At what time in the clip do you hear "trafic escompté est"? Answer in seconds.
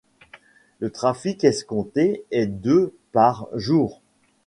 0.89-2.47